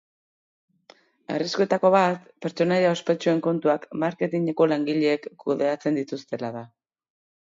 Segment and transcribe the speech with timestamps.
[1.33, 6.65] Arriskuetako bat pertsonaia ospetsuen kontuak marketingeko langileek kudeatzen dituztela da.